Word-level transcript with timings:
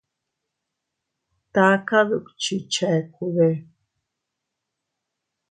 ¿Taka 1.53 1.99
dukchi 2.09 2.55
chekude? 2.73 3.49